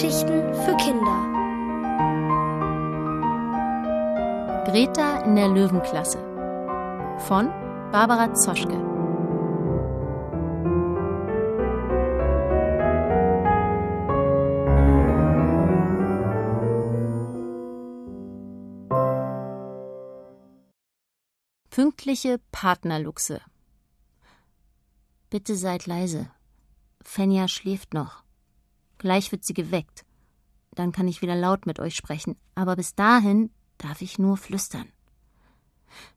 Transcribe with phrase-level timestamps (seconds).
[0.00, 1.18] Geschichten für Kinder.
[4.64, 6.18] Greta in der Löwenklasse
[7.26, 7.48] von
[7.90, 8.78] Barbara Zoschke.
[21.70, 23.40] Pünktliche Partnerluchse.
[25.28, 26.30] Bitte seid leise.
[27.02, 28.27] Fenja schläft noch.
[28.98, 30.04] Gleich wird sie geweckt.
[30.72, 34.86] Dann kann ich wieder laut mit euch sprechen, aber bis dahin darf ich nur flüstern.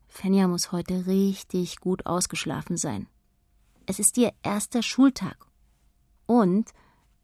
[0.08, 3.08] Fenja muss heute richtig gut ausgeschlafen sein.
[3.86, 5.48] Es ist ihr erster Schultag.
[6.26, 6.72] Und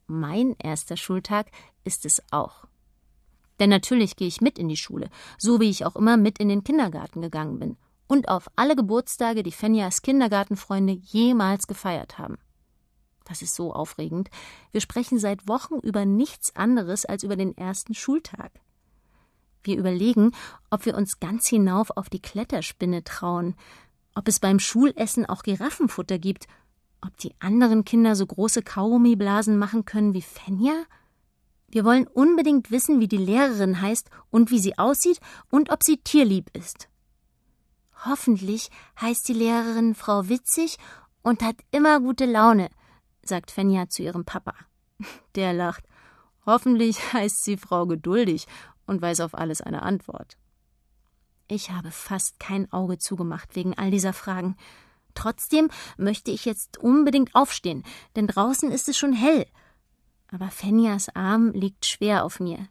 [0.08, 1.52] mein erster Schultag
[1.84, 2.66] ist es auch.
[3.60, 6.50] Denn natürlich gehe ich mit in die Schule, so wie ich auch immer mit in
[6.50, 7.78] den Kindergarten gegangen bin
[8.08, 12.38] und auf alle Geburtstage, die Fenjas Kindergartenfreunde jemals gefeiert haben.
[13.28, 14.30] Das ist so aufregend.
[14.72, 18.52] Wir sprechen seit Wochen über nichts anderes als über den ersten Schultag.
[19.64, 20.32] Wir überlegen,
[20.70, 23.56] ob wir uns ganz hinauf auf die Kletterspinne trauen,
[24.16, 26.48] ob es beim Schulessen auch Giraffenfutter gibt,
[27.02, 30.86] ob die anderen Kinder so große Kaugummiblasen machen können wie Fenja.
[31.68, 35.20] Wir wollen unbedingt wissen, wie die Lehrerin heißt und wie sie aussieht
[35.52, 36.88] und ob sie tierlieb ist.
[38.06, 38.70] Hoffentlich
[39.02, 40.78] heißt die Lehrerin Frau Witzig
[41.24, 42.70] und hat immer gute Laune,
[43.28, 44.54] sagt Fenja zu ihrem Papa.
[45.36, 45.84] Der lacht.
[46.46, 48.48] Hoffentlich heißt sie Frau Geduldig
[48.86, 50.38] und weiß auf alles eine Antwort.
[51.48, 54.58] Ich habe fast kein Auge zugemacht wegen all dieser Fragen.
[55.14, 57.84] Trotzdem möchte ich jetzt unbedingt aufstehen,
[58.16, 59.46] denn draußen ist es schon hell.
[60.30, 62.68] Aber Fenjas Arm liegt schwer auf mir.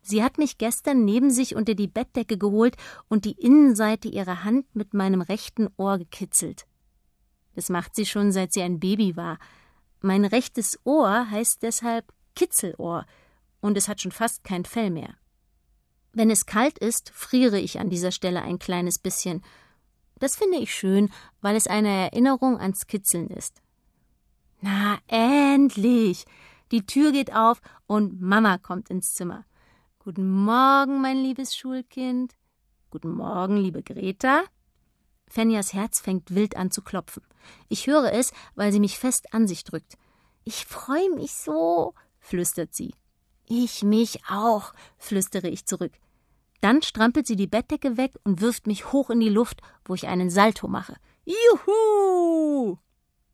[0.00, 2.76] Sie hat mich gestern neben sich unter die Bettdecke geholt
[3.08, 6.66] und die Innenseite ihrer Hand mit meinem rechten Ohr gekitzelt.
[7.54, 9.38] Das macht sie schon, seit sie ein Baby war.
[10.04, 13.06] Mein rechtes Ohr heißt deshalb Kitzelohr
[13.62, 15.14] und es hat schon fast kein Fell mehr.
[16.12, 19.42] Wenn es kalt ist, friere ich an dieser Stelle ein kleines bisschen.
[20.18, 23.62] Das finde ich schön, weil es eine Erinnerung ans Kitzeln ist.
[24.60, 26.26] Na, endlich!
[26.70, 29.46] Die Tür geht auf und Mama kommt ins Zimmer.
[30.00, 32.34] Guten Morgen, mein liebes Schulkind.
[32.90, 34.42] Guten Morgen, liebe Greta.
[35.28, 37.22] Fenjas Herz fängt wild an zu klopfen.
[37.68, 39.96] Ich höre es, weil sie mich fest an sich drückt.
[40.44, 42.94] Ich freue mich so, flüstert sie.
[43.46, 45.92] Ich mich auch, flüstere ich zurück.
[46.60, 50.06] Dann strampelt sie die Bettdecke weg und wirft mich hoch in die Luft, wo ich
[50.06, 50.96] einen Salto mache.
[51.24, 52.78] Juhu!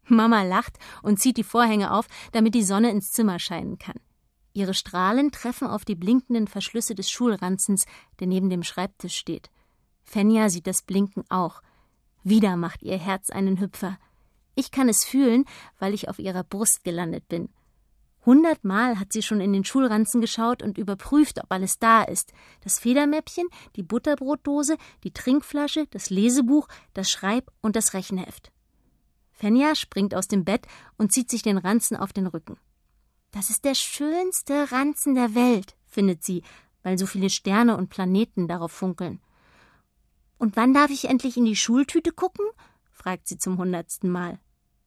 [0.04, 4.00] Mama lacht und zieht die Vorhänge auf, damit die Sonne ins Zimmer scheinen kann.
[4.52, 7.86] Ihre Strahlen treffen auf die blinkenden Verschlüsse des Schulranzens,
[8.18, 9.48] der neben dem Schreibtisch steht.
[10.02, 11.62] Fenja sieht das Blinken auch.
[12.24, 13.98] Wieder macht ihr Herz einen Hüpfer.
[14.54, 15.44] Ich kann es fühlen,
[15.78, 17.48] weil ich auf ihrer Brust gelandet bin.
[18.26, 22.32] Hundertmal hat sie schon in den Schulranzen geschaut und überprüft, ob alles da ist.
[22.62, 28.52] Das Federmäppchen, die Butterbrotdose, die Trinkflasche, das Lesebuch, das Schreib- und das Rechenheft.
[29.32, 30.66] Fenja springt aus dem Bett
[30.98, 32.58] und zieht sich den Ranzen auf den Rücken.
[33.30, 36.42] Das ist der schönste Ranzen der Welt, findet sie,
[36.82, 39.20] weil so viele Sterne und Planeten darauf funkeln.
[40.36, 42.44] Und wann darf ich endlich in die Schultüte gucken?
[43.00, 44.38] Fragt sie zum hundertsten Mal.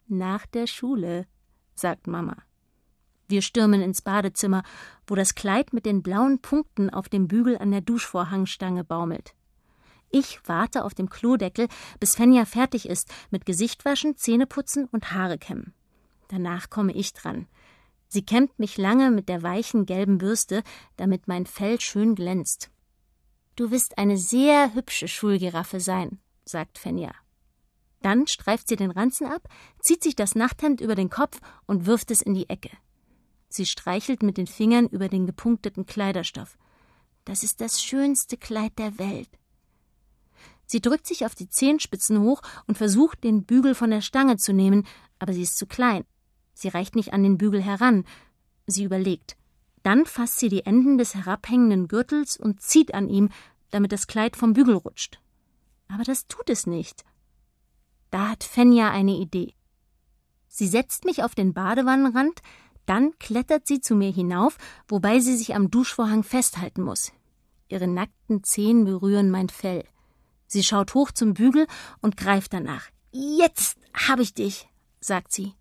[0.08, 1.26] Nach der Schule,
[1.74, 2.38] sagt Mama.
[3.28, 4.62] Wir stürmen ins Badezimmer,
[5.08, 9.34] wo das Kleid mit den blauen Punkten auf dem Bügel an der Duschvorhangstange baumelt.
[10.12, 11.68] Ich warte auf dem Klodeckel,
[12.00, 15.74] bis Fenja fertig ist mit Gesichtwaschen, Zähneputzen und Haare kämmen.
[16.28, 17.48] Danach komme ich dran.
[18.10, 20.62] Sie kämmt mich lange mit der weichen gelben Bürste,
[20.98, 22.70] damit mein Fell schön glänzt.
[23.56, 27.12] Du wirst eine sehr hübsche Schulgiraffe sein, sagt Fenja.
[28.04, 29.48] Dann streift sie den Ranzen ab,
[29.82, 32.70] zieht sich das Nachthemd über den Kopf und wirft es in die Ecke.
[33.48, 36.58] Sie streichelt mit den Fingern über den gepunkteten Kleiderstoff.
[37.24, 39.30] Das ist das schönste Kleid der Welt.
[40.66, 44.52] Sie drückt sich auf die Zehenspitzen hoch und versucht, den Bügel von der Stange zu
[44.52, 44.86] nehmen,
[45.20, 46.04] aber sie ist zu klein.
[46.54, 48.04] Sie reicht nicht an den Bügel heran.
[48.68, 49.38] Sie überlegt.
[49.82, 53.30] Dann fasst sie die Enden des herabhängenden Gürtels und zieht an ihm,
[53.72, 55.22] damit das Kleid vom Bügel rutscht.
[55.88, 57.06] Aber das tut es nicht.
[58.14, 59.56] Da hat Fenja eine Idee.
[60.48, 62.44] Sie setzt mich auf den Badewannenrand,
[62.86, 67.12] dann klettert sie zu mir hinauf, wobei sie sich am Duschvorhang festhalten muss.
[67.70, 69.84] Ihre nackten Zehen berühren mein Fell.
[70.46, 71.66] Sie schaut hoch zum Bügel
[72.04, 72.86] und greift danach.
[73.12, 74.70] Jetzt hab ich dich,
[75.00, 75.56] sagt sie.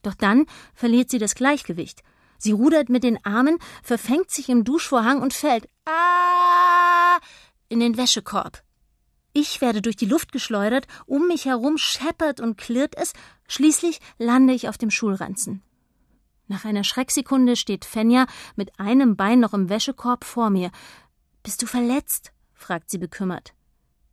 [0.00, 2.02] Doch dann verliert sie das Gleichgewicht.
[2.38, 7.18] Sie rudert mit den Armen, verfängt sich im Duschvorhang und fällt ah,
[7.68, 8.62] in den Wäschekorb.
[9.32, 13.12] Ich werde durch die Luft geschleudert, um mich herum scheppert und klirrt es,
[13.46, 15.62] schließlich lande ich auf dem Schulranzen.
[16.48, 20.72] Nach einer Schrecksekunde steht Fenja mit einem Bein noch im Wäschekorb vor mir.
[21.44, 22.32] Bist du verletzt?
[22.54, 23.54] fragt sie bekümmert.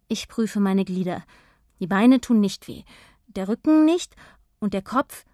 [0.07, 1.23] Ich prüfe meine Glieder.
[1.79, 2.83] Die Beine tun nicht weh,
[3.25, 4.15] der Rücken nicht
[4.59, 5.25] und der Kopf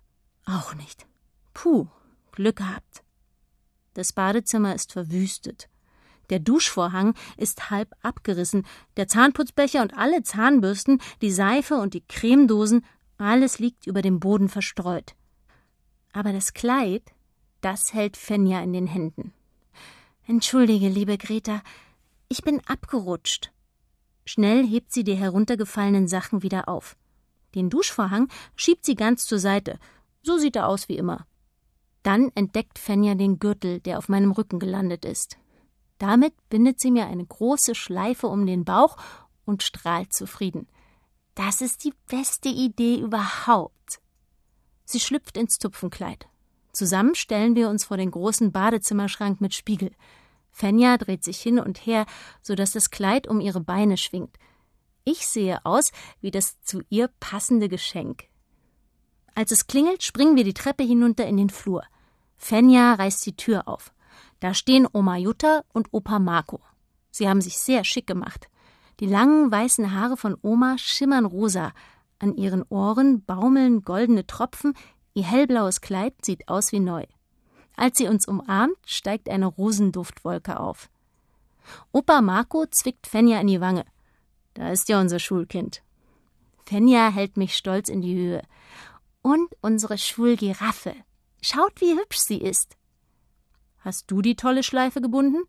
[0.46, 1.06] auch nicht.
[1.54, 1.88] Puh,
[2.32, 3.04] Glück gehabt.
[3.94, 5.70] Das Badezimmer ist verwüstet.
[6.30, 8.66] Der Duschvorhang ist halb abgerissen,
[8.98, 12.86] der Zahnputzbecher und alle Zahnbürsten, die Seife und die Cremedosen,
[13.18, 15.16] alles liegt über dem Boden verstreut.
[16.12, 17.04] Aber das Kleid,
[17.62, 19.34] das hält Fenja in den Händen.
[20.26, 21.62] Entschuldige, liebe Greta,
[22.30, 23.52] ich bin abgerutscht.
[24.26, 26.96] Schnell hebt sie die heruntergefallenen Sachen wieder auf.
[27.56, 29.80] Den Duschvorhang schiebt sie ganz zur Seite.
[30.22, 31.28] So sieht er aus wie immer.
[32.02, 35.38] Dann entdeckt Fenja den Gürtel, der auf meinem Rücken gelandet ist.
[35.98, 38.98] Damit bindet sie mir eine große Schleife um den Bauch
[39.46, 40.68] und strahlt zufrieden.
[41.36, 44.00] Das ist die beste Idee überhaupt.
[44.86, 46.28] Sie schlüpft ins Tupfenkleid.
[46.72, 49.92] Zusammen stellen wir uns vor den großen Badezimmerschrank mit Spiegel.
[50.52, 52.06] Fenja dreht sich hin und her,
[52.42, 54.38] so dass das Kleid um ihre Beine schwingt.
[55.04, 55.92] Ich sehe aus
[56.22, 58.26] wie das zu ihr passende Geschenk.
[59.36, 61.84] Als es klingelt, springen wir die Treppe hinunter in den Flur.
[62.38, 63.94] Fenja reißt die Tür auf.
[64.40, 66.60] Da stehen Oma Jutta und Opa Marco.
[67.12, 68.50] Sie haben sich sehr schick gemacht.
[69.00, 71.74] Die langen weißen Haare von Oma schimmern rosa.
[72.20, 74.74] An ihren Ohren baumeln goldene Tropfen.
[75.14, 77.06] Ihr hellblaues Kleid sieht aus wie neu.
[77.76, 80.90] Als sie uns umarmt, steigt eine Rosenduftwolke auf.
[81.92, 83.86] Opa Marco zwickt Fenja in die Wange.
[84.54, 85.82] Da ist ja unser Schulkind.
[86.66, 88.44] Fenja hält mich stolz in die Höhe.
[89.22, 90.96] Und unsere Schulgiraffe.
[91.42, 92.78] Schaut, wie hübsch sie ist.
[93.84, 95.44] Hast du die tolle Schleife gebunden?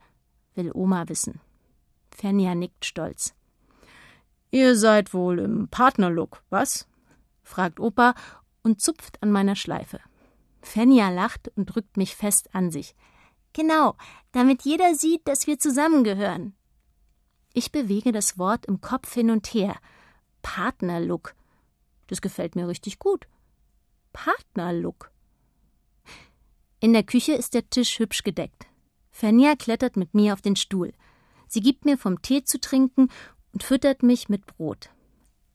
[0.56, 1.40] will Oma wissen.
[2.10, 3.32] Fenja nickt stolz.
[4.50, 6.88] Ihr seid wohl im Partnerlook, was?
[7.44, 8.14] fragt Opa
[8.62, 10.00] und zupft an meiner Schleife.
[10.62, 12.96] Fenja lacht und drückt mich fest an sich.
[13.52, 13.96] Genau,
[14.32, 16.56] damit jeder sieht, dass wir zusammengehören.
[17.52, 19.76] Ich bewege das Wort im Kopf hin und her.
[20.42, 21.36] Partnerlook.
[22.08, 23.28] Das gefällt mir richtig gut.
[24.12, 25.12] Partnerlook.
[26.84, 28.66] In der Küche ist der Tisch hübsch gedeckt.
[29.10, 30.92] Fenja klettert mit mir auf den Stuhl.
[31.48, 33.08] Sie gibt mir vom Tee zu trinken
[33.54, 34.90] und füttert mich mit Brot.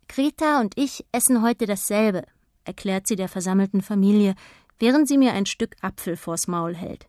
[0.07, 2.23] Greta und ich essen heute dasselbe,
[2.63, 4.33] erklärt sie der versammelten Familie,
[4.79, 7.07] während sie mir ein Stück Apfel vors Maul hält.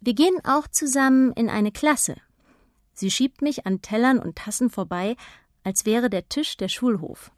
[0.00, 2.16] Wir gehen auch zusammen in eine Klasse.
[2.92, 5.14] Sie schiebt mich an Tellern und Tassen vorbei,
[5.62, 7.30] als wäre der Tisch der Schulhof.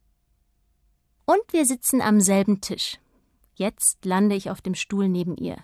[1.26, 2.96] Und wir sitzen am selben Tisch.
[3.54, 5.58] Jetzt lande ich auf dem Stuhl neben ihr.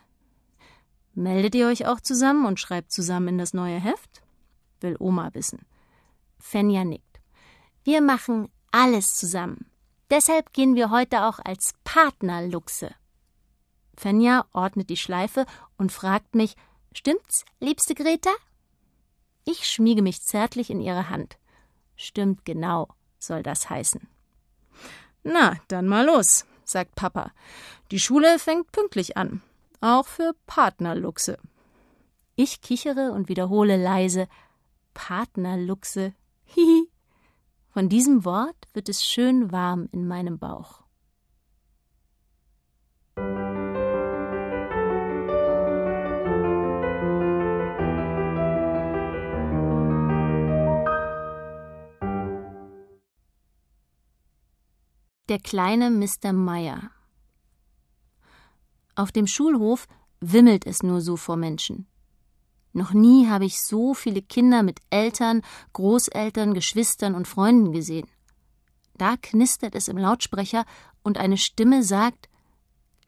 [1.14, 4.22] Meldet ihr euch auch zusammen und schreibt zusammen in das neue Heft?
[4.80, 5.66] Will Oma wissen.
[6.38, 7.20] Fenja nickt.
[7.84, 9.66] Wir machen alles zusammen.
[10.10, 12.94] Deshalb gehen wir heute auch als Partnerluchse.
[13.96, 16.56] Fenja ordnet die Schleife und fragt mich:
[16.92, 18.30] Stimmt's, liebste Greta?
[19.44, 21.38] Ich schmiege mich zärtlich in ihre Hand.
[21.96, 22.88] Stimmt genau,
[23.18, 24.08] soll das heißen.
[25.24, 27.32] Na, dann mal los, sagt Papa.
[27.90, 29.42] Die Schule fängt pünktlich an,
[29.82, 31.38] auch für Partnerluchse.
[32.36, 34.28] Ich kichere und wiederhole leise
[34.94, 36.14] Partnerluchse.
[36.44, 36.88] Hihi.
[37.68, 40.82] Von diesem Wort wird es schön warm in meinem Bauch.
[55.28, 56.32] Der kleine Mr.
[56.32, 56.90] Meyer.
[58.94, 59.86] Auf dem Schulhof
[60.20, 61.86] wimmelt es nur so vor Menschen.
[62.72, 68.08] Noch nie habe ich so viele Kinder mit Eltern, Großeltern, Geschwistern und Freunden gesehen.
[68.96, 70.64] Da knistert es im Lautsprecher
[71.02, 72.28] und eine Stimme sagt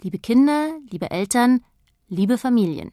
[0.00, 1.64] Liebe Kinder, liebe Eltern,
[2.08, 2.92] liebe Familien.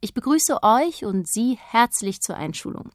[0.00, 2.90] Ich begrüße euch und Sie herzlich zur Einschulung.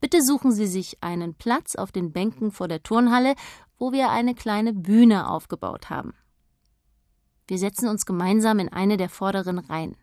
[0.00, 3.34] Bitte suchen Sie sich einen Platz auf den Bänken vor der Turnhalle
[3.80, 6.12] wo wir eine kleine Bühne aufgebaut haben.
[7.50, 9.96] Wir setzen uns gemeinsam in eine der vorderen Reihen.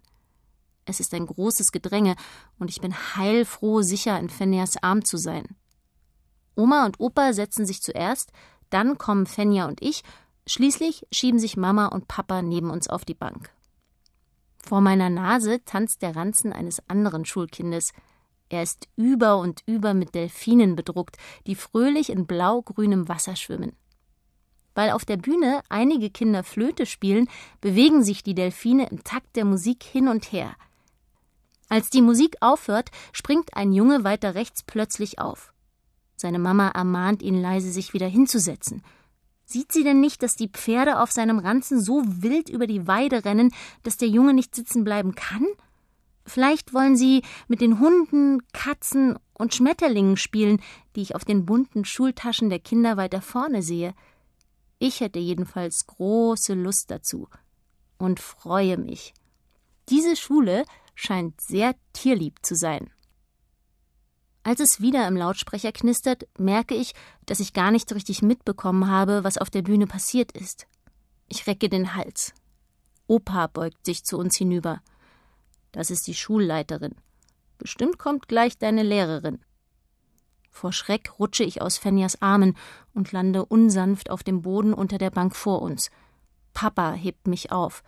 [0.83, 2.17] Es ist ein großes Gedränge
[2.59, 5.55] und ich bin heilfroh, sicher in Fenjas Arm zu sein.
[6.57, 8.33] Oma und Opa setzen sich zuerst,
[8.69, 10.03] dann kommen Fenja und ich,
[10.45, 13.49] schließlich schieben sich Mama und Papa neben uns auf die Bank.
[14.57, 17.93] Vor meiner Nase tanzt der Ranzen eines anderen Schulkindes,
[18.49, 23.71] er ist über und über mit Delfinen bedruckt, die fröhlich in blau-grünem Wasser schwimmen.
[24.77, 27.27] Weil auf der Bühne einige Kinder Flöte spielen,
[27.61, 30.55] bewegen sich die Delfine im Takt der Musik hin und her.
[31.67, 35.51] Als die Musik aufhört, springt ein Junge weiter rechts plötzlich auf.
[36.15, 38.83] Seine Mama ermahnt ihn leise, sich wieder hinzusetzen.
[39.45, 43.25] Sieht sie denn nicht, dass die Pferde auf seinem Ranzen so wild über die Weide
[43.25, 45.47] rennen, dass der Junge nicht sitzen bleiben kann?
[46.23, 50.61] Vielleicht wollen sie mit den Hunden, Katzen und Schmetterlingen spielen,
[50.95, 53.95] die ich auf den bunten Schultaschen der Kinder weiter vorne sehe.
[54.79, 57.27] Ich hätte jedenfalls große Lust dazu
[57.97, 59.13] und freue mich.
[59.89, 62.91] Diese Schule scheint sehr tierlieb zu sein.
[64.43, 66.93] Als es wieder im Lautsprecher knistert, merke ich,
[67.25, 70.67] dass ich gar nicht richtig mitbekommen habe, was auf der Bühne passiert ist.
[71.27, 72.33] Ich recke den Hals.
[73.07, 74.81] Opa beugt sich zu uns hinüber.
[75.71, 76.95] Das ist die Schulleiterin.
[77.57, 79.39] Bestimmt kommt gleich deine Lehrerin.
[80.57, 82.57] Vor Schreck rutsche ich aus Fenjas Armen
[82.95, 85.91] und lande unsanft auf dem Boden unter der Bank vor uns.
[86.55, 87.83] Papa hebt mich auf.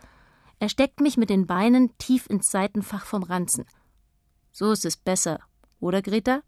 [0.59, 3.65] Er steckt mich mit den Beinen tief ins Seitenfach vom Ranzen.
[4.51, 5.39] So ist es besser,
[5.79, 6.43] oder Greta?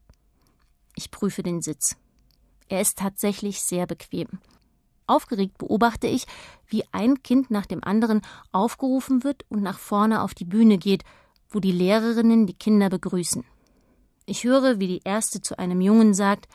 [0.95, 1.97] Ich prüfe den Sitz.
[2.69, 4.27] Er ist tatsächlich sehr bequem.
[5.07, 6.27] Aufgeregt beobachte ich,
[6.67, 11.03] wie ein Kind nach dem anderen aufgerufen wird und nach vorne auf die Bühne geht,
[11.49, 13.43] wo die Lehrerinnen die Kinder begrüßen.
[14.31, 16.47] Ich höre, wie die erste zu einem Jungen sagt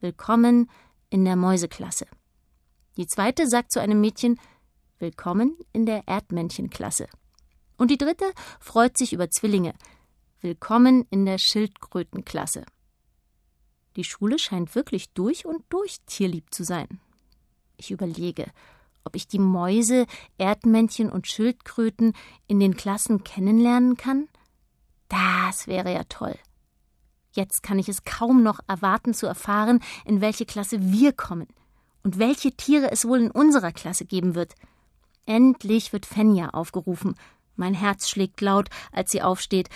[0.00, 0.70] Willkommen
[1.10, 2.06] in der Mäuseklasse.
[2.96, 4.40] Die zweite sagt zu einem Mädchen
[4.98, 7.08] Willkommen in der Erdmännchenklasse.
[7.76, 8.24] Und die dritte
[8.58, 9.74] freut sich über Zwillinge.
[10.40, 12.64] Willkommen in der Schildkrötenklasse.
[13.96, 16.88] Die Schule scheint wirklich durch und durch tierlieb zu sein.
[17.76, 18.46] Ich überlege,
[19.04, 20.06] ob ich die Mäuse,
[20.38, 22.14] Erdmännchen und Schildkröten
[22.46, 24.26] in den Klassen kennenlernen kann?
[25.08, 26.38] Das wäre ja toll.
[27.32, 31.46] Jetzt kann ich es kaum noch erwarten zu erfahren, in welche Klasse wir kommen
[32.02, 34.54] und welche Tiere es wohl in unserer Klasse geben wird.
[35.26, 37.14] Endlich wird Fenja aufgerufen.
[37.56, 39.68] Mein Herz schlägt laut, als sie aufsteht.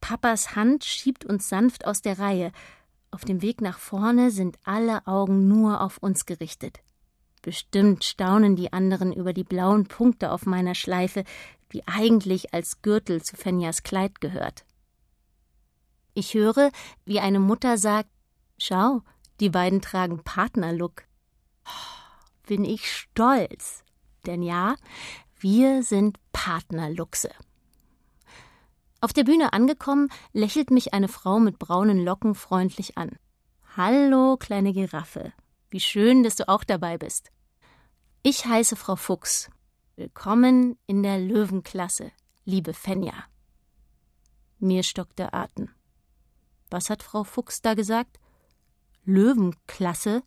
[0.00, 2.52] Papas Hand schiebt uns sanft aus der Reihe.
[3.10, 6.80] Auf dem Weg nach vorne sind alle Augen nur auf uns gerichtet.
[7.42, 11.24] Bestimmt staunen die anderen über die blauen Punkte auf meiner Schleife,
[11.72, 14.64] die eigentlich als Gürtel zu Fenjas Kleid gehört.
[16.14, 16.70] Ich höre,
[17.04, 18.10] wie eine Mutter sagt:
[18.58, 19.02] Schau,
[19.40, 21.04] die beiden tragen Partnerlook.
[22.46, 23.82] Bin ich stolz.
[24.26, 24.76] Denn ja,
[25.40, 27.30] wir sind Partnerluchse.
[29.00, 33.18] Auf der Bühne angekommen, lächelt mich eine Frau mit braunen Locken freundlich an.
[33.76, 35.32] Hallo, kleine Giraffe.
[35.70, 37.30] Wie schön, dass du auch dabei bist.
[38.22, 39.50] Ich heiße Frau Fuchs.
[39.96, 42.12] Willkommen in der Löwenklasse,
[42.44, 43.14] liebe Fenja.
[44.60, 45.70] Mir stockt der Atem.
[46.72, 48.18] Was hat Frau Fuchs da gesagt?
[49.04, 50.22] Löwenklasse?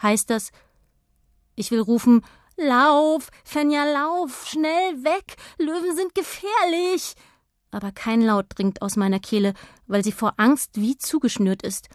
[0.00, 0.52] Heißt das,
[1.56, 2.24] ich will rufen,
[2.56, 7.14] Lauf, Fenja, lauf, schnell weg, Löwen sind gefährlich.
[7.72, 9.54] Aber kein Laut dringt aus meiner Kehle,
[9.86, 11.88] weil sie vor Angst wie zugeschnürt ist.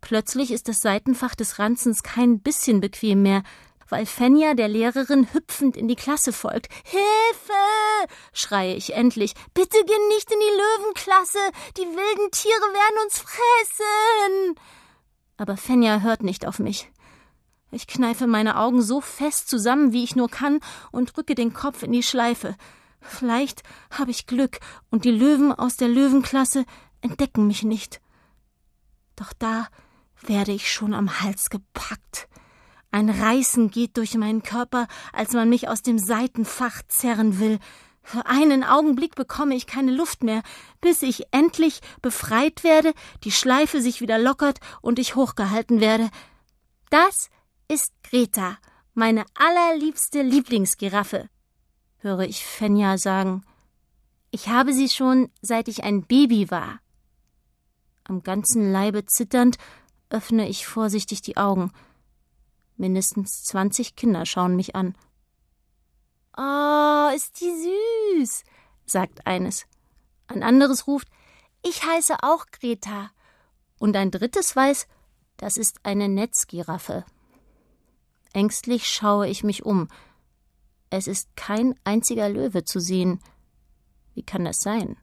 [0.00, 3.42] Plötzlich ist das Seitenfach des Ranzens kein bisschen bequem mehr,
[3.88, 6.68] weil Fenja der Lehrerin hüpfend in die Klasse folgt.
[6.84, 8.12] Hilfe!
[8.32, 9.34] schreie ich endlich.
[9.54, 11.38] Bitte geh nicht in die Löwenklasse!
[11.76, 14.54] Die wilden Tiere werden uns fressen!
[15.36, 16.90] Aber Fenja hört nicht auf mich.
[17.70, 20.60] Ich kneife meine Augen so fest zusammen, wie ich nur kann,
[20.92, 22.56] und drücke den Kopf in die Schleife.
[23.00, 26.64] Vielleicht habe ich Glück, und die Löwen aus der Löwenklasse
[27.00, 28.00] entdecken mich nicht.
[29.16, 29.68] Doch da
[30.22, 32.28] werde ich schon am Hals gepackt.
[32.90, 37.58] Ein Reißen geht durch meinen Körper, als man mich aus dem Seitenfach zerren will.
[38.02, 40.42] Für einen Augenblick bekomme ich keine Luft mehr,
[40.80, 46.08] bis ich endlich befreit werde, die Schleife sich wieder lockert und ich hochgehalten werde.
[46.88, 47.30] Das
[47.68, 48.58] ist Greta,
[48.94, 51.28] meine allerliebste Lieblingsgiraffe,
[51.98, 53.44] höre ich Fenja sagen.
[54.30, 56.80] Ich habe sie schon, seit ich ein Baby war.
[58.04, 59.58] Am ganzen Leibe zitternd
[60.10, 61.72] öffne ich vorsichtig die Augen.
[62.76, 64.96] Mindestens zwanzig Kinder schauen mich an.
[66.36, 68.44] Oh, ist die süß,
[68.84, 69.66] sagt eines.
[70.28, 71.08] Ein anderes ruft,
[71.62, 73.10] ich heiße auch Greta.
[73.78, 74.86] Und ein drittes weiß,
[75.36, 77.04] das ist eine Netzgiraffe.
[78.32, 79.88] Ängstlich schaue ich mich um.
[80.90, 83.20] Es ist kein einziger Löwe zu sehen.
[84.14, 84.96] Wie kann das sein?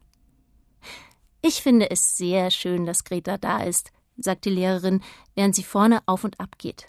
[1.42, 5.02] Ich finde es sehr schön, dass Greta da ist, sagt die Lehrerin,
[5.34, 6.86] während sie vorne auf und ab geht.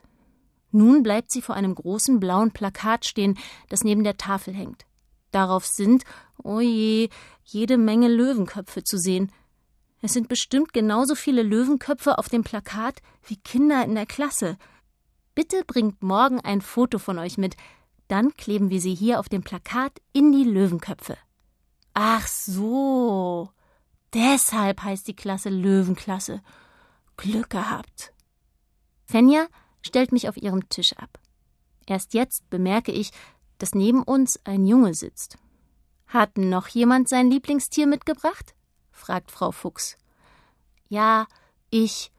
[0.75, 3.39] Nun bleibt sie vor einem großen blauen Plakat stehen,
[3.69, 4.85] das neben der Tafel hängt.
[5.31, 6.03] Darauf sind,
[6.43, 7.07] oh je,
[7.45, 9.31] jede Menge Löwenköpfe zu sehen.
[10.01, 14.57] Es sind bestimmt genauso viele Löwenköpfe auf dem Plakat wie Kinder in der Klasse.
[15.33, 17.55] Bitte bringt morgen ein Foto von euch mit,
[18.09, 21.17] dann kleben wir sie hier auf dem Plakat in die Löwenköpfe.
[21.93, 23.49] Ach so.
[24.13, 26.41] Deshalb heißt die Klasse Löwenklasse.
[27.15, 28.11] Glück gehabt.
[29.05, 29.47] Fenja
[29.85, 31.19] stellt mich auf ihrem Tisch ab.
[31.85, 33.11] Erst jetzt bemerke ich,
[33.59, 35.37] dass neben uns ein Junge sitzt.
[36.07, 38.55] Hat noch jemand sein Lieblingstier mitgebracht?
[38.91, 39.97] fragt Frau Fuchs.
[40.89, 41.27] Ja,
[41.69, 42.11] ich,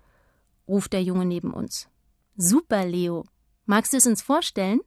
[0.69, 1.89] ruft der Junge neben uns.
[2.37, 3.25] Super, Leo.
[3.65, 4.81] Magst du es uns vorstellen?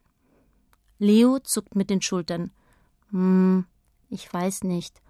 [0.99, 2.51] Leo zuckt mit den Schultern.
[3.11, 3.65] Hm,
[4.09, 5.01] ich weiß nicht.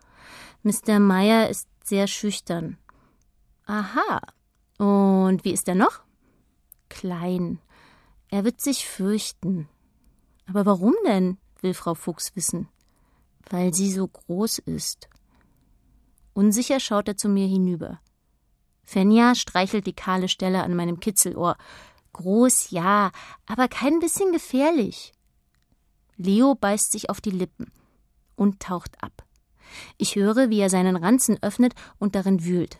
[0.64, 1.00] Mr.
[1.00, 2.78] Meyer ist sehr schüchtern.
[3.66, 4.22] Aha.
[4.78, 6.02] Und wie ist er noch?
[6.90, 7.60] Klein.
[8.30, 9.68] Er wird sich fürchten.
[10.48, 11.38] Aber warum denn?
[11.62, 12.68] will Frau Fuchs wissen.
[13.50, 15.10] Weil sie so groß ist.
[16.34, 18.00] Unsicher schaut er zu mir hinüber.
[18.84, 21.58] Fenja streichelt die kahle Stelle an meinem Kitzelohr.
[22.14, 23.12] Groß, ja,
[23.46, 25.14] aber kein bisschen gefährlich.
[26.18, 27.72] Leo beißt sich auf die Lippen
[28.36, 29.26] und taucht ab.
[29.98, 32.78] Ich höre, wie er seinen Ranzen öffnet und darin wühlt.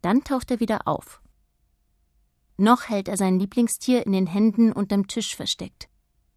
[0.00, 1.21] Dann taucht er wieder auf.
[2.56, 5.88] Noch hält er sein Lieblingstier in den Händen unterm Tisch versteckt.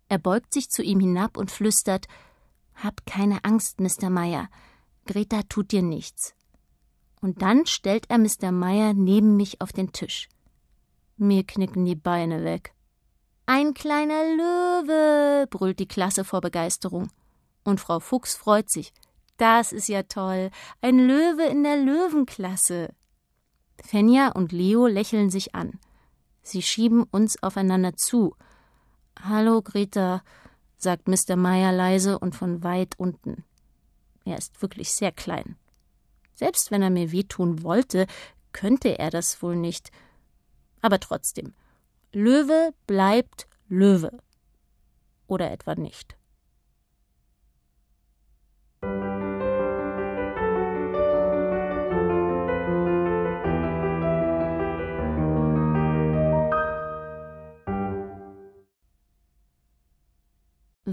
[0.08, 2.08] Er beugt sich zu ihm hinab und flüstert
[2.76, 4.10] Hab keine Angst, Mr.
[4.10, 4.50] Meyer.
[5.06, 6.36] Greta tut dir nichts.
[7.22, 8.52] Und dann stellt er Mr.
[8.52, 10.30] Meyer neben mich auf den Tisch.
[11.18, 12.74] Mir knicken die Beine weg.
[13.48, 17.10] Ein kleiner Löwe, brüllt die Klasse vor Begeisterung.
[17.64, 18.94] Und Frau Fuchs freut sich.
[19.38, 20.50] Das ist ja toll.
[20.82, 22.94] Ein Löwe in der Löwenklasse.
[23.84, 25.80] Fenja und Leo lächeln sich an.
[26.46, 28.36] Sie schieben uns aufeinander zu.
[29.20, 30.22] Hallo, Greta,
[30.78, 31.36] sagt Mr.
[31.36, 33.44] Meyer leise und von weit unten.
[34.26, 35.56] Er ist wirklich sehr klein.
[36.36, 38.06] Selbst wenn er mir wehtun wollte,
[38.52, 39.90] könnte er das wohl nicht.
[40.82, 41.56] Aber trotzdem,
[42.14, 44.20] Löwe bleibt Löwe.
[45.26, 46.16] Oder etwa nicht.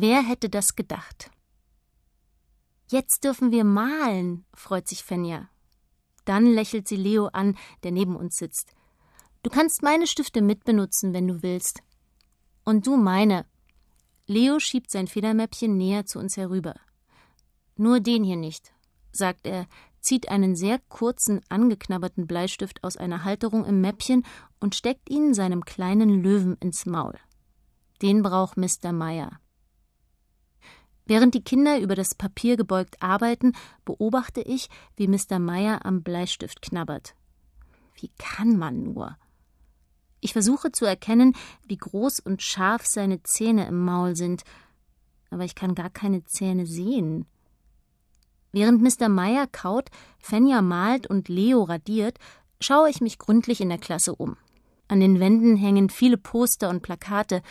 [0.02, 1.30] Wer hätte das gedacht?
[2.90, 5.48] Jetzt dürfen wir malen, freut sich Fenja.
[6.24, 8.74] Dann lächelt sie Leo an, der neben uns sitzt.
[9.44, 11.84] Du kannst meine Stifte mitbenutzen, wenn du willst.
[12.64, 13.46] Und du meine.
[14.26, 16.74] Leo schiebt sein Federmäppchen näher zu uns herüber.
[17.76, 18.72] Nur den hier nicht,
[19.12, 19.68] sagt er,
[20.00, 24.26] zieht einen sehr kurzen, angeknabberten Bleistift aus einer Halterung im Mäppchen
[24.58, 27.16] und steckt ihn seinem kleinen Löwen ins Maul.
[28.02, 28.90] Den braucht Mr.
[28.90, 29.38] Meyer.
[31.12, 33.52] Während die Kinder über das Papier gebeugt arbeiten,
[33.84, 35.38] beobachte ich, wie Mr.
[35.38, 37.14] Meyer am Bleistift knabbert.
[38.00, 39.18] Wie kann man nur?
[40.20, 44.44] Ich versuche zu erkennen, wie groß und scharf seine Zähne im Maul sind,
[45.28, 47.26] aber ich kann gar keine Zähne sehen.
[48.52, 49.10] Während Mr.
[49.10, 52.16] Meyer kaut, Fenja malt und Leo radiert,
[52.58, 54.38] schaue ich mich gründlich in der Klasse um.
[54.88, 57.42] An den Wänden hängen viele Poster und Plakate,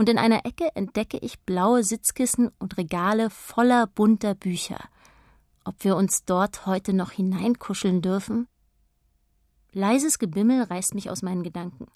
[0.00, 4.82] und in einer Ecke entdecke ich blaue Sitzkissen und Regale voller bunter Bücher.
[5.62, 8.48] Ob wir uns dort heute noch hineinkuscheln dürfen?
[9.72, 11.86] Leises Gebimmel reißt mich aus meinen Gedanken.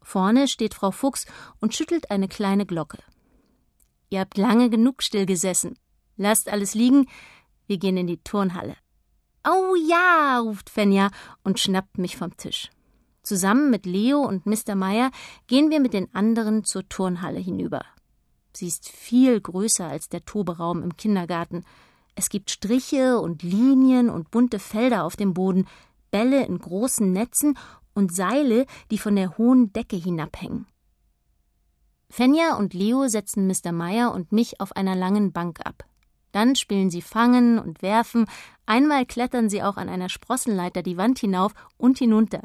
[0.00, 1.26] Vorne steht Frau Fuchs
[1.60, 3.00] und schüttelt eine kleine Glocke.
[4.08, 5.78] Ihr habt lange genug still gesessen.
[6.16, 7.04] Lasst alles liegen,
[7.66, 8.76] wir gehen in die Turnhalle.
[9.46, 11.10] Oh ja, ruft Fenja
[11.44, 12.70] und schnappt mich vom Tisch.
[13.22, 14.74] Zusammen mit Leo und Mr.
[14.74, 15.10] Meyer
[15.46, 17.84] gehen wir mit den anderen zur Turnhalle hinüber.
[18.52, 21.64] Sie ist viel größer als der Toberaum im Kindergarten.
[22.14, 25.66] Es gibt Striche und Linien und bunte Felder auf dem Boden,
[26.10, 27.56] Bälle in großen Netzen
[27.94, 30.66] und Seile, die von der hohen Decke hinabhängen.
[32.10, 33.72] Fenja und Leo setzen Mr.
[33.72, 35.84] Meyer und mich auf einer langen Bank ab.
[36.32, 38.26] Dann spielen sie Fangen und Werfen,
[38.66, 42.42] einmal klettern sie auch an einer Sprossenleiter die Wand hinauf und hinunter.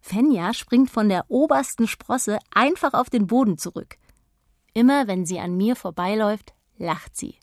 [0.00, 3.96] Fenja springt von der obersten Sprosse einfach auf den Boden zurück.
[4.72, 7.36] Immer wenn sie an mir vorbeiläuft, lacht sie.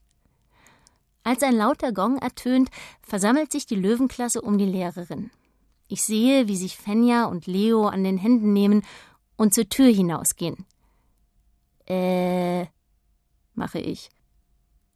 [1.24, 2.70] Als ein lauter Gong ertönt,
[3.02, 5.30] versammelt sich die Löwenklasse um die Lehrerin.
[5.90, 8.84] Ich sehe, wie sich Fenja und Leo an den Händen nehmen
[9.36, 10.66] und zur Tür hinausgehen.
[11.86, 12.66] Äh,
[13.54, 14.10] mache ich.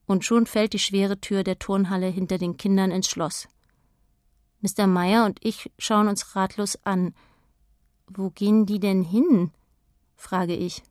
[0.05, 3.47] Und schon fällt die schwere Tür der Turnhalle hinter den Kindern ins Schloss.
[4.61, 4.87] Mr.
[4.87, 7.13] Meyer und ich schauen uns ratlos an.
[8.13, 9.51] Wo gehen die denn hin?
[10.17, 10.83] frage ich,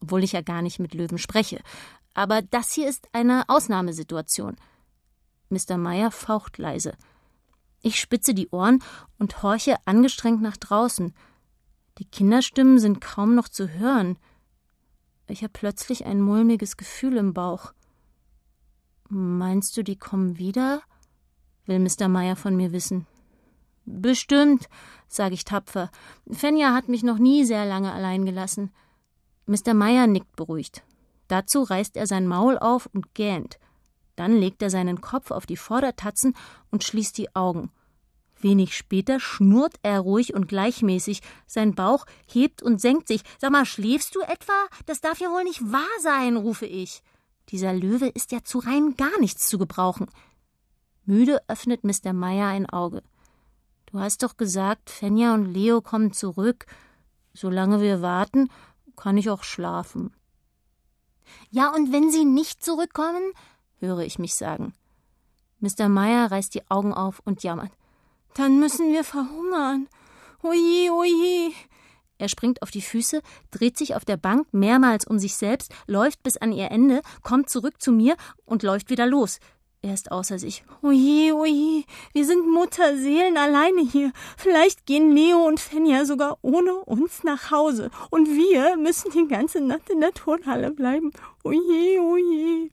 [0.00, 1.60] obwohl ich ja gar nicht mit Löwen spreche.
[2.12, 4.56] Aber das hier ist eine Ausnahmesituation.
[5.48, 5.78] Mr.
[5.78, 6.94] Meyer faucht leise.
[7.80, 8.82] Ich spitze die Ohren
[9.18, 11.14] und horche angestrengt nach draußen.
[11.98, 14.18] Die Kinderstimmen sind kaum noch zu hören.
[15.28, 17.72] Ich habe plötzlich ein mulmiges Gefühl im Bauch.
[19.08, 20.82] Meinst du, die kommen wieder?
[21.64, 22.08] will Mr.
[22.08, 23.06] Meyer von mir wissen.
[23.86, 24.68] Bestimmt,
[25.08, 25.90] sage ich tapfer.
[26.30, 28.72] Fenja hat mich noch nie sehr lange allein gelassen.
[29.46, 29.74] Mr.
[29.74, 30.82] Meyer nickt beruhigt.
[31.28, 33.58] Dazu reißt er sein Maul auf und gähnt.
[34.16, 36.34] Dann legt er seinen Kopf auf die Vordertatzen
[36.70, 37.70] und schließt die Augen.
[38.40, 41.20] Wenig später schnurrt er ruhig und gleichmäßig.
[41.46, 43.22] Sein Bauch hebt und senkt sich.
[43.38, 44.52] Sag mal, schläfst du etwa?
[44.84, 47.02] Das darf ja wohl nicht wahr sein, rufe ich.
[47.50, 50.06] Dieser Löwe ist ja zu rein gar nichts zu gebrauchen.
[51.04, 52.12] Müde öffnet Mr.
[52.12, 53.02] Meyer ein Auge.
[53.86, 56.66] Du hast doch gesagt, Fenja und Leo kommen zurück.
[57.32, 58.50] Solange wir warten,
[58.96, 60.12] kann ich auch schlafen.
[61.50, 63.32] Ja, und wenn sie nicht zurückkommen?
[63.78, 64.74] höre ich mich sagen.
[65.60, 65.88] Mr.
[65.88, 67.72] Meyer reißt die Augen auf und jammert.
[68.34, 69.88] Dann müssen wir verhungern.
[70.42, 71.52] Oje, oje.
[72.18, 73.20] Er springt auf die Füße,
[73.50, 77.50] dreht sich auf der Bank mehrmals um sich selbst, läuft bis an ihr Ende, kommt
[77.50, 79.38] zurück zu mir und läuft wieder los.
[79.86, 80.64] Er ist außer sich.
[80.82, 84.12] Oje, oje, wir sind Mutterseelen alleine hier.
[84.36, 87.92] Vielleicht gehen Leo und Fenja sogar ohne uns nach Hause.
[88.10, 91.12] Und wir müssen die ganze Nacht in der Turnhalle bleiben.
[91.44, 92.70] Oje, oje.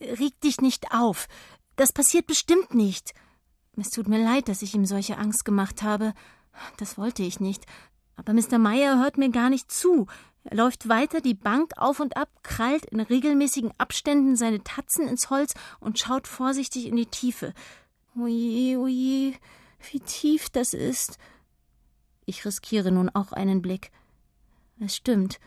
[0.00, 1.26] Reg dich nicht auf.
[1.74, 3.12] Das passiert bestimmt nicht.
[3.76, 6.14] Es tut mir leid, dass ich ihm solche Angst gemacht habe.
[6.76, 7.66] Das wollte ich nicht.
[8.14, 8.58] Aber Mr.
[8.58, 10.06] Meyer hört mir gar nicht zu.
[10.44, 15.30] Er läuft weiter die Bank auf und ab, krallt in regelmäßigen Abständen seine Tatzen ins
[15.30, 17.54] Holz und schaut vorsichtig in die Tiefe.
[18.16, 19.34] Oje, oje,
[19.90, 21.18] wie tief das ist.
[22.26, 23.90] Ich riskiere nun auch einen Blick.
[24.80, 25.38] Es stimmt.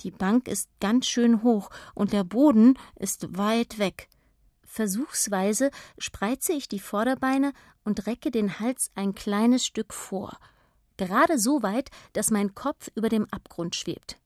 [0.00, 4.08] Die Bank ist ganz schön hoch und der Boden ist weit weg.
[4.64, 7.52] Versuchsweise spreize ich die Vorderbeine
[7.84, 10.38] und recke den Hals ein kleines Stück vor,
[10.96, 14.16] gerade so weit, dass mein Kopf über dem Abgrund schwebt.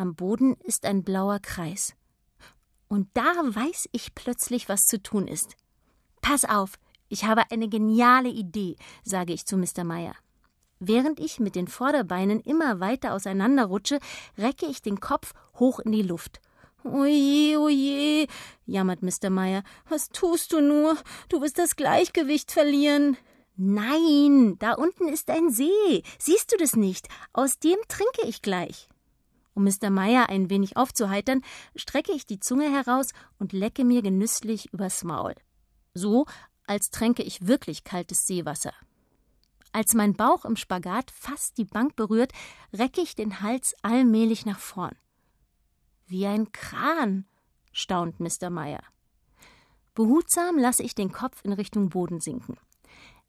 [0.00, 1.96] Am Boden ist ein blauer Kreis.
[2.86, 5.56] Und da weiß ich plötzlich, was zu tun ist.
[6.22, 6.74] Pass auf,
[7.08, 9.82] ich habe eine geniale Idee, sage ich zu Mr.
[9.82, 10.14] Meyer.
[10.78, 13.98] Während ich mit den Vorderbeinen immer weiter auseinanderrutsche,
[14.38, 16.40] recke ich den Kopf hoch in die Luft.
[16.84, 18.28] Oje, oje,
[18.66, 19.30] jammert Mr.
[19.30, 19.64] Meyer.
[19.88, 20.96] Was tust du nur?
[21.28, 23.16] Du wirst das Gleichgewicht verlieren.
[23.56, 26.04] Nein, da unten ist ein See.
[26.20, 27.08] Siehst du das nicht?
[27.32, 28.88] Aus dem trinke ich gleich.
[29.58, 29.90] Um Mr.
[29.90, 31.42] Meyer ein wenig aufzuheitern,
[31.74, 33.08] strecke ich die Zunge heraus
[33.40, 35.34] und lecke mir genüsslich übers Maul.
[35.94, 36.26] So,
[36.68, 38.72] als tränke ich wirklich kaltes Seewasser.
[39.72, 42.30] Als mein Bauch im Spagat fast die Bank berührt,
[42.72, 44.94] recke ich den Hals allmählich nach vorn.
[46.06, 47.26] Wie ein Kran,
[47.72, 48.50] staunt Mr.
[48.50, 48.84] Meyer.
[49.94, 52.58] Behutsam lasse ich den Kopf in Richtung Boden sinken.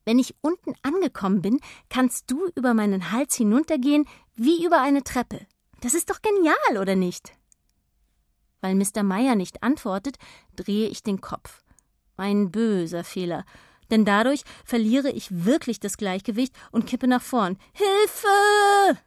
[0.05, 5.47] Wenn ich unten angekommen bin, kannst du über meinen Hals hinuntergehen wie über eine Treppe.
[5.81, 7.33] Das ist doch genial, oder nicht?
[8.61, 9.03] Weil Mr.
[9.03, 10.17] Meyer nicht antwortet,
[10.55, 11.63] drehe ich den Kopf.
[12.17, 13.45] Ein böser Fehler,
[13.89, 17.57] denn dadurch verliere ich wirklich das Gleichgewicht und kippe nach vorn.
[17.71, 18.99] Hilfe!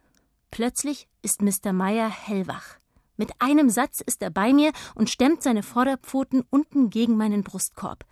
[0.49, 1.73] Plötzlich ist Mr.
[1.73, 2.77] Meyer hellwach.
[3.15, 8.05] Mit einem Satz ist er bei mir und stemmt seine Vorderpfoten unten gegen meinen Brustkorb.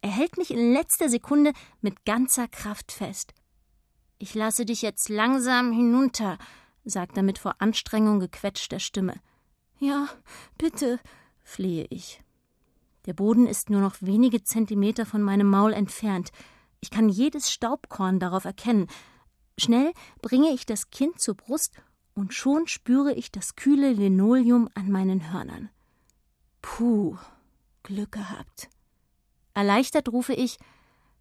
[0.00, 3.34] Er hält mich in letzter Sekunde mit ganzer Kraft fest.
[4.18, 6.38] Ich lasse dich jetzt langsam hinunter,
[6.88, 9.14] sagt er mit vor Anstrengung gequetschter Stimme.
[9.78, 10.08] Ja,
[10.56, 10.98] bitte,
[11.42, 12.22] flehe ich.
[13.06, 16.30] Der Boden ist nur noch wenige Zentimeter von meinem Maul entfernt.
[16.80, 18.88] Ich kann jedes Staubkorn darauf erkennen.
[19.56, 21.74] Schnell bringe ich das Kind zur Brust
[22.14, 25.70] und schon spüre ich das kühle Linoleum an meinen Hörnern.
[26.60, 27.16] Puh,
[27.82, 28.68] Glück gehabt.
[29.54, 30.58] Erleichtert rufe ich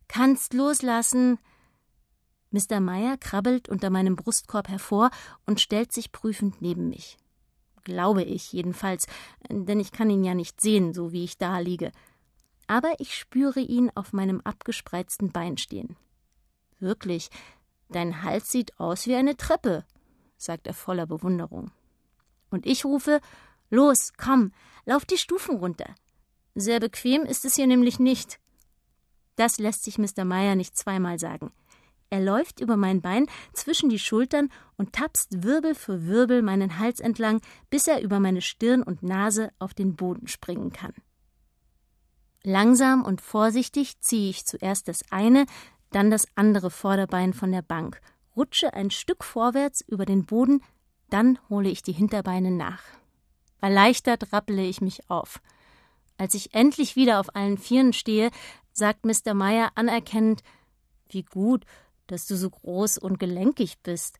[0.08, 1.40] Kannst loslassen.
[2.52, 2.80] Mr.
[2.80, 5.10] Meyer krabbelt unter meinem Brustkorb hervor
[5.46, 7.18] und stellt sich prüfend neben mich.
[7.84, 9.08] Glaube ich jedenfalls,
[9.50, 11.92] denn ich kann ihn ja nicht sehen, so wie ich da liege.
[12.68, 15.96] Aber ich spüre ihn auf meinem abgespreizten Bein stehen.
[16.80, 17.30] Wirklich,
[17.90, 19.86] dein Hals sieht aus wie eine Treppe,
[20.38, 21.72] sagt er voller Bewunderung.
[22.50, 23.22] Und ich rufe
[23.70, 24.54] Los, komm,
[24.86, 25.94] lauf die Stufen runter.
[26.56, 28.40] Sehr bequem ist es hier nämlich nicht.
[29.36, 30.24] Das lässt sich Mr.
[30.24, 31.52] Meyer nicht zweimal sagen.
[32.10, 37.00] Er läuft über mein Bein zwischen die Schultern und tapst Wirbel für Wirbel meinen Hals
[37.00, 40.94] entlang, bis er über meine Stirn und Nase auf den Boden springen kann.
[42.44, 45.46] Langsam und vorsichtig ziehe ich zuerst das eine,
[45.92, 48.00] dann das andere Vorderbein von der Bank,
[48.38, 50.62] rutsche ein Stück vorwärts über den Boden,
[51.10, 52.84] dann hole ich die Hinterbeine nach.
[53.60, 55.42] Erleichtert rappele ich mich auf.
[56.18, 58.32] Als ich endlich wieder auf allen Vieren stehe,
[58.72, 59.34] sagt Mr.
[59.34, 60.42] Meyer anerkennend,
[61.10, 61.66] wie gut,
[62.08, 64.20] dass du so groß und gelenkig bist.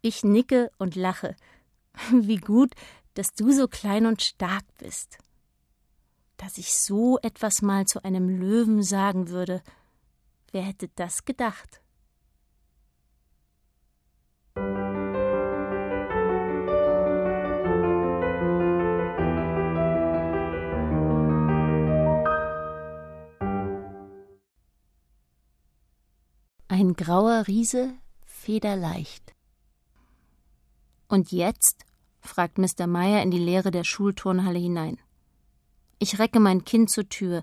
[0.00, 1.36] Ich nicke und lache.
[2.12, 2.74] Wie gut,
[3.14, 5.18] dass du so klein und stark bist.
[6.36, 9.62] Dass ich so etwas mal zu einem Löwen sagen würde,
[10.52, 11.80] wer hätte das gedacht?
[26.80, 27.92] Ein grauer Riese,
[28.24, 29.34] federleicht.
[31.08, 31.84] Und jetzt?
[32.20, 32.86] fragt Mr.
[32.86, 35.00] Meyer in die Leere der Schulturnhalle hinein.
[35.98, 37.42] Ich recke mein Kind zur Tür.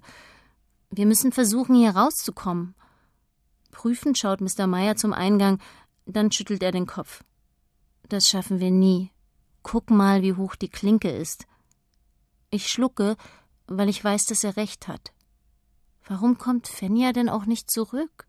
[0.89, 2.75] Wir müssen versuchen, hier rauszukommen.
[3.71, 4.67] Prüfend schaut Mr.
[4.67, 5.59] Meyer zum Eingang,
[6.05, 7.25] dann schüttelt er den Kopf.
[8.07, 9.11] Das schaffen wir nie.
[9.63, 11.45] Guck mal, wie hoch die Klinke ist.
[12.51, 13.17] Ich schlucke,
[13.67, 15.11] weil ich weiß, dass er recht hat.
[16.05, 18.24] Warum kommt Fenja denn auch nicht zurück?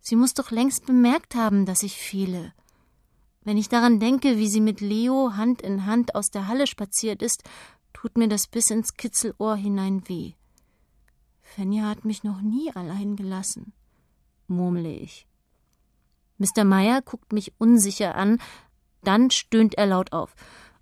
[0.00, 2.52] Sie muss doch längst bemerkt haben, dass ich fehle.
[3.42, 7.22] Wenn ich daran denke, wie sie mit Leo Hand in Hand aus der Halle spaziert
[7.22, 7.44] ist,
[7.92, 10.34] tut mir das bis ins Kitzelohr hinein weh.
[11.40, 13.72] Fenja hat mich noch nie allein gelassen,
[14.46, 15.26] murmle ich.
[16.36, 16.64] Mr.
[16.64, 18.38] Meyer guckt mich unsicher an,
[19.02, 20.34] dann stöhnt er laut auf.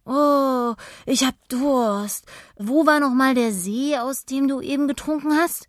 [0.04, 0.74] Oh,
[1.04, 2.26] ich hab Durst.
[2.56, 5.68] Wo war noch mal der See, aus dem du eben getrunken hast?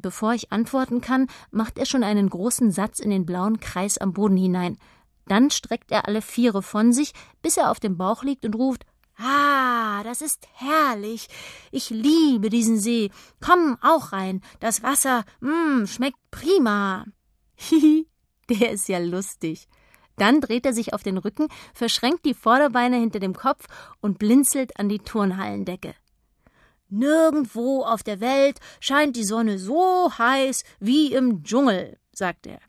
[0.00, 4.12] Bevor ich antworten kann, macht er schon einen großen Satz in den blauen Kreis am
[4.12, 4.78] Boden hinein.
[5.26, 8.84] Dann streckt er alle Viere von sich, bis er auf dem Bauch liegt und ruft
[9.22, 11.28] Ah, das ist herrlich.
[11.70, 13.10] Ich liebe diesen See.
[13.44, 14.40] Komm auch rein.
[14.60, 17.04] Das Wasser, mh, mm, schmeckt prima.
[17.54, 18.06] Hihi,
[18.48, 19.68] der ist ja lustig.
[20.16, 23.66] Dann dreht er sich auf den Rücken, verschränkt die Vorderbeine hinter dem Kopf
[24.00, 25.94] und blinzelt an die Turnhallendecke.
[26.90, 32.60] Nirgendwo auf der Welt scheint die Sonne so heiß wie im Dschungel, sagt er.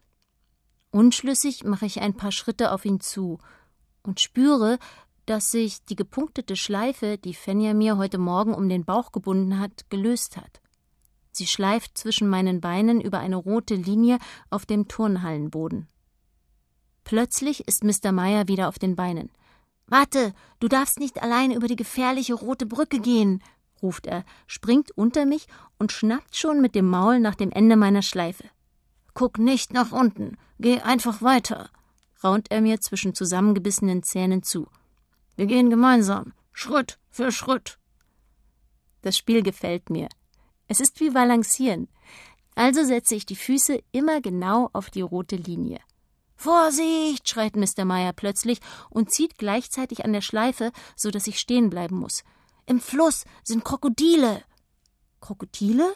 [0.91, 3.39] Unschlüssig mache ich ein paar Schritte auf ihn zu
[4.03, 4.77] und spüre,
[5.25, 9.89] dass sich die gepunktete Schleife, die Fenja mir heute Morgen um den Bauch gebunden hat,
[9.89, 10.61] gelöst hat.
[11.31, 15.87] Sie schleift zwischen meinen Beinen über eine rote Linie auf dem Turnhallenboden.
[17.03, 18.11] Plötzlich ist Mr.
[18.11, 19.31] Meyer wieder auf den Beinen.
[19.87, 23.41] Warte, du darfst nicht allein über die gefährliche rote Brücke gehen,
[23.81, 28.01] ruft er, springt unter mich und schnappt schon mit dem Maul nach dem Ende meiner
[28.01, 28.45] Schleife.
[29.13, 31.69] Guck nicht nach unten, geh einfach weiter,
[32.23, 34.67] raunt er mir zwischen zusammengebissenen Zähnen zu.
[35.35, 37.77] Wir gehen gemeinsam, Schritt für Schritt.
[39.01, 40.07] Das Spiel gefällt mir.
[40.67, 41.89] Es ist wie Balancieren.
[42.55, 45.79] Also setze ich die Füße immer genau auf die rote Linie.
[46.35, 47.29] Vorsicht!
[47.29, 47.85] schreit Mr.
[47.85, 52.23] Meyer plötzlich und zieht gleichzeitig an der Schleife, so dass ich stehen bleiben muss.
[52.71, 54.45] Im Fluss sind Krokodile.
[55.19, 55.93] Krokodile?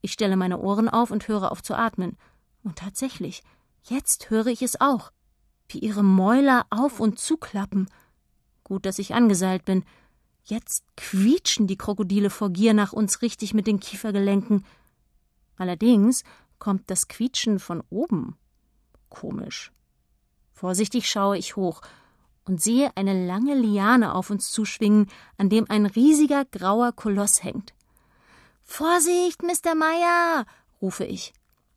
[0.00, 2.16] Ich stelle meine Ohren auf und höre auf zu atmen.
[2.62, 3.42] Und tatsächlich,
[3.82, 5.10] jetzt höre ich es auch,
[5.66, 7.90] wie ihre Mäuler auf und zuklappen.
[8.62, 9.84] Gut, dass ich angeseilt bin.
[10.44, 14.64] Jetzt quietschen die Krokodile vor Gier nach uns richtig mit den Kiefergelenken.
[15.56, 16.22] Allerdings
[16.60, 18.38] kommt das Quietschen von oben.
[19.08, 19.72] Komisch.
[20.52, 21.80] Vorsichtig schaue ich hoch
[22.48, 25.06] und sehe eine lange Liane auf uns zuschwingen,
[25.36, 27.74] an dem ein riesiger grauer Koloss hängt.
[28.64, 29.74] Vorsicht, Mr.
[29.74, 30.46] Meyer!
[30.80, 31.32] rufe ich.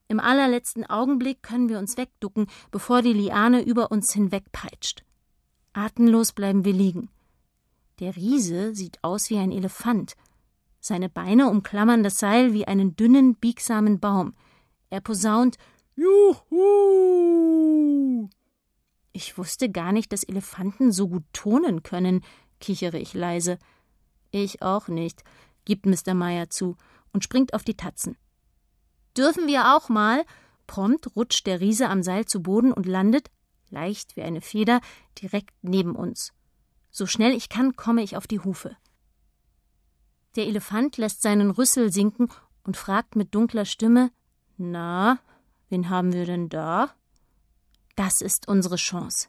[0.07, 5.03] Im allerletzten Augenblick können wir uns wegducken, bevor die Liane über uns hinwegpeitscht.
[5.73, 7.09] Atemlos bleiben wir liegen.
[7.99, 10.15] Der Riese sieht aus wie ein Elefant.
[10.79, 14.33] Seine Beine umklammern das Seil wie einen dünnen, biegsamen Baum.
[14.89, 15.57] Er posaunt
[15.95, 16.41] Juhu!
[19.13, 22.23] Ich wusste gar nicht, dass Elefanten so gut tonen können,
[22.59, 23.59] kichere ich leise.
[24.31, 25.23] Ich auch nicht,
[25.65, 26.13] gibt Mr.
[26.13, 26.77] Meyer zu
[27.11, 28.17] und springt auf die Tatzen.
[29.17, 30.23] Dürfen wir auch mal?
[30.67, 33.29] Prompt rutscht der Riese am Seil zu Boden und landet,
[33.69, 34.79] leicht wie eine Feder,
[35.21, 36.31] direkt neben uns.
[36.89, 38.77] So schnell ich kann, komme ich auf die Hufe.
[40.37, 42.29] Der Elefant lässt seinen Rüssel sinken
[42.63, 44.11] und fragt mit dunkler Stimme
[44.57, 45.19] Na,
[45.67, 46.93] wen haben wir denn da?
[47.95, 49.27] Das ist unsere Chance.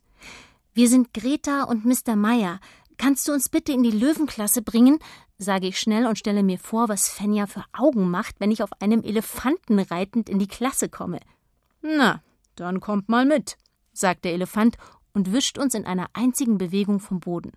[0.75, 2.17] Wir sind Greta und Mr.
[2.17, 2.61] Meyer.
[2.97, 4.99] Kannst du uns bitte in die Löwenklasse bringen?
[5.39, 8.71] sage ich schnell und stelle mir vor, was Fenja für Augen macht, wenn ich auf
[8.81, 11.21] einem Elefanten reitend in die Klasse komme.
[11.83, 12.23] Na,
[12.55, 13.57] dann kommt mal mit,
[13.93, 14.77] sagt der Elefant
[15.13, 17.53] und wischt uns in einer einzigen Bewegung vom Boden.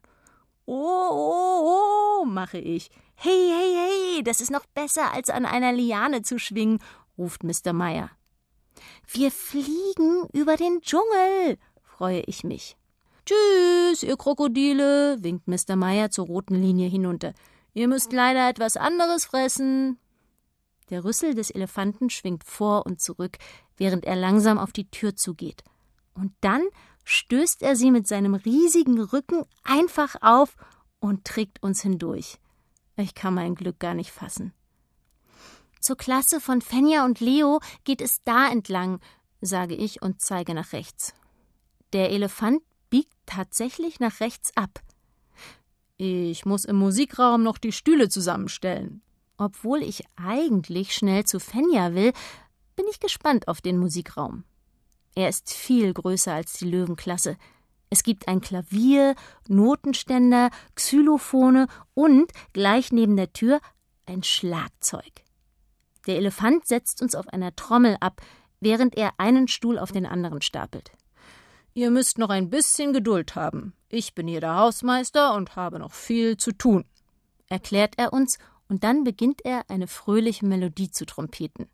[0.65, 0.73] Oh,
[1.11, 2.89] oh, oh, mache ich.
[3.15, 6.79] Hey, hey, hey, das ist noch besser, als an einer Liane zu schwingen,
[7.17, 7.71] ruft Mr.
[7.71, 8.09] Meyer.
[9.07, 12.77] Wir fliegen über den Dschungel, freue ich mich.
[13.25, 15.75] Tschüss, ihr Krokodile, winkt Mr.
[15.75, 17.33] Meyer zur roten Linie hinunter.
[17.73, 19.99] Ihr müsst leider etwas anderes fressen.
[20.89, 23.37] Der Rüssel des Elefanten schwingt vor und zurück,
[23.77, 25.63] während er langsam auf die Tür zugeht.
[26.13, 26.61] Und dann
[27.03, 30.55] stößt er sie mit seinem riesigen Rücken einfach auf
[30.99, 32.37] und trägt uns hindurch.
[32.97, 34.53] Ich kann mein Glück gar nicht fassen.
[35.85, 38.99] Zur Klasse von Fenja und Leo geht es da entlang,
[39.39, 41.13] sage ich und zeige nach rechts.
[41.93, 44.81] Der Elefant biegt tatsächlich nach rechts ab.
[45.97, 49.03] Ich muss im Musikraum noch die Stühle zusammenstellen.
[49.37, 52.13] Obwohl ich eigentlich schnell zu Fenja will,
[52.75, 54.43] bin ich gespannt auf den Musikraum.
[55.13, 57.37] Er ist viel größer als die Löwenklasse.
[57.91, 59.13] Es gibt ein Klavier,
[59.47, 63.61] Notenständer, Xylophone und gleich neben der Tür
[64.07, 65.24] ein Schlagzeug.
[66.05, 68.21] Der Elefant setzt uns auf einer Trommel ab,
[68.59, 70.91] während er einen Stuhl auf den anderen stapelt.
[71.73, 73.73] Ihr müsst noch ein bisschen Geduld haben.
[73.89, 76.85] Ich bin hier der Hausmeister und habe noch viel zu tun,
[77.47, 78.37] erklärt er uns,
[78.67, 81.67] und dann beginnt er eine fröhliche Melodie zu trompeten.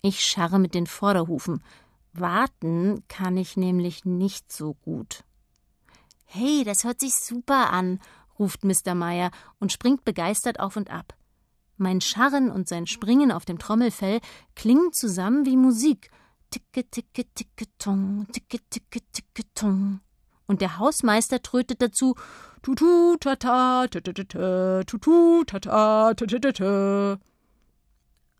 [0.00, 1.62] Ich scharre mit den Vorderhufen.
[2.12, 5.24] Warten kann ich nämlich nicht so gut.
[6.24, 8.00] Hey, das hört sich super an,
[8.38, 8.94] ruft Mr.
[8.94, 11.17] Meyer und springt begeistert auf und ab.
[11.78, 14.20] Mein Scharren und sein Springen auf dem Trommelfell
[14.56, 16.10] klingen zusammen wie Musik.
[16.50, 20.00] Ticke, ticke, ticke, tong, ticke, ticke, ticke, tong.
[20.46, 22.14] Und der Hausmeister trötet dazu
[22.62, 27.18] Tutu tata tutu tata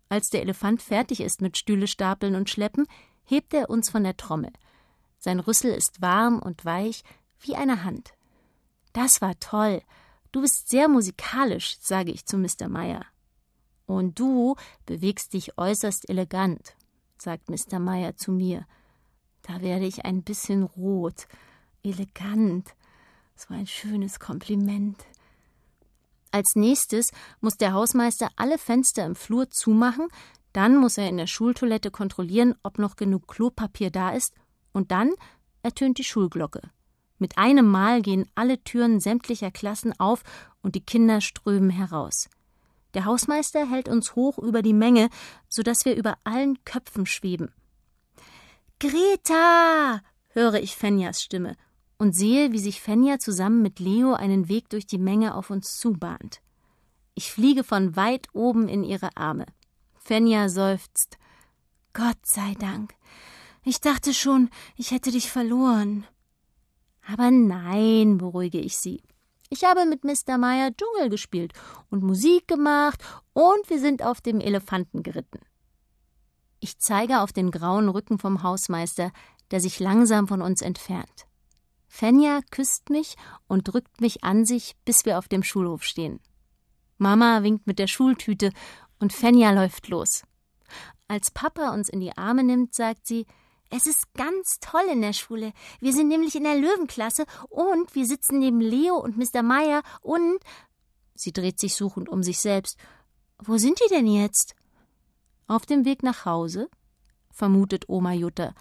[0.09, 2.87] Als der Elefant fertig ist mit Stühle stapeln und schleppen,
[3.25, 4.53] hebt er uns von der Trommel.
[5.19, 7.05] Sein Rüssel ist warm und weich
[7.41, 8.13] wie eine Hand.
[8.93, 9.83] Das war toll.
[10.33, 12.69] Du bist sehr musikalisch, sage ich zu Mr.
[12.69, 13.05] Meyer.
[13.89, 16.77] Und du bewegst dich äußerst elegant,
[17.17, 17.79] sagt Mr.
[17.79, 18.67] Meyer zu mir.
[19.41, 21.27] Da werde ich ein bisschen rot.
[21.83, 22.69] Elegant.
[23.35, 25.03] So ein schönes Kompliment.
[26.33, 30.09] Als nächstes muss der Hausmeister alle Fenster im Flur zumachen,
[30.53, 34.35] dann muss er in der Schultoilette kontrollieren, ob noch genug Klopapier da ist,
[34.73, 35.13] und dann
[35.63, 36.61] ertönt die Schulglocke.
[37.19, 40.25] Mit einem Mal gehen alle Türen sämtlicher Klassen auf
[40.61, 42.29] und die Kinder strömen heraus.
[42.95, 45.09] Der Hausmeister hält uns hoch über die Menge,
[45.49, 47.53] so dass wir über allen Köpfen schweben.
[48.81, 50.01] Greta!
[50.31, 51.57] höre ich Fenjas Stimme
[51.99, 55.79] und sehe, wie sich Fenja zusammen mit Leo einen Weg durch die Menge auf uns
[55.79, 56.41] zubahnt.
[57.15, 59.47] Ich fliege von weit oben in ihre Arme.
[59.97, 61.19] Fenja seufzt.
[61.93, 62.95] Gott sei Dank.
[63.65, 66.07] Ich dachte schon, ich hätte dich verloren.
[67.07, 69.03] Aber nein, beruhige ich sie.
[69.51, 70.37] Ich habe mit Mr.
[70.37, 71.53] Meyer Dschungel gespielt
[71.91, 75.41] und Musik gemacht und wir sind auf dem Elefanten geritten.
[76.61, 79.13] Ich zeige auf den grauen Rücken vom Hausmeister,
[79.51, 81.27] der sich langsam von uns entfernt.
[81.87, 86.21] Fenja küsst mich und drückt mich an sich, bis wir auf dem Schulhof stehen.
[86.99, 88.51] Mama winkt mit der Schultüte
[88.99, 90.25] und Fenja läuft los.
[91.07, 93.25] Als Papa uns in die Arme nimmt, sagt sie,
[93.71, 95.53] es ist ganz toll in der Schule.
[95.81, 99.43] Wir sind nämlich in der Löwenklasse und wir sitzen neben Leo und Mr.
[99.43, 100.39] Meyer und.
[101.15, 102.79] Sie dreht sich suchend um sich selbst.
[103.39, 104.55] Wo sind die denn jetzt?
[105.47, 106.69] Auf dem Weg nach Hause?
[107.33, 108.55] vermutet Oma Jutta.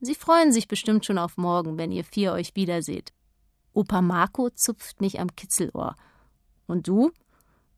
[0.00, 3.12] Sie freuen sich bestimmt schon auf morgen, wenn ihr vier euch wiederseht.
[3.72, 5.96] Opa Marco zupft mich am Kitzelohr.
[6.66, 7.10] Und du?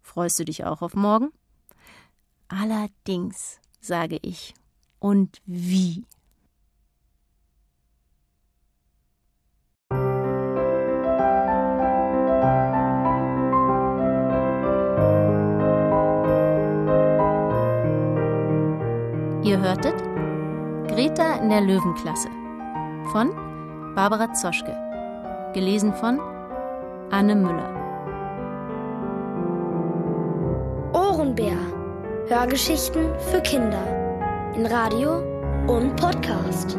[0.02, 1.32] Freust du dich auch auf morgen?
[2.48, 4.54] Allerdings, sage ich.
[4.98, 6.04] Und wie?
[19.56, 19.94] Ihr hörtet
[20.86, 22.28] Greta in der Löwenklasse
[23.10, 23.30] von
[23.94, 24.76] Barbara Zoschke.
[25.54, 26.20] Gelesen von
[27.10, 27.70] Anne Müller.
[30.92, 31.56] Ohrenbär.
[32.28, 34.52] Hörgeschichten für Kinder.
[34.54, 35.22] In Radio
[35.68, 36.78] und Podcast.